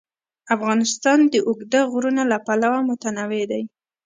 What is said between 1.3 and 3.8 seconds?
د اوږده غرونه له پلوه متنوع دی.